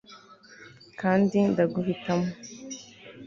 [0.99, 2.27] kandi ndaguhitamo